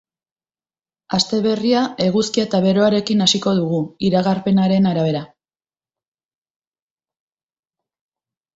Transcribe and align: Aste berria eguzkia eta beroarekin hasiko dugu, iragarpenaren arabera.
Aste 1.17 1.39
berria 1.47 1.81
eguzkia 2.05 2.45
eta 2.47 2.61
beroarekin 2.63 3.21
hasiko 3.25 3.53
dugu, 3.59 3.83
iragarpenaren 4.09 4.89
arabera. 4.93 5.23